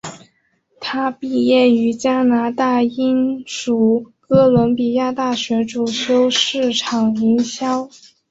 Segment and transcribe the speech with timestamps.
[0.79, 7.87] 她毕业于加拿大英属哥伦比亚大学主修市场营销。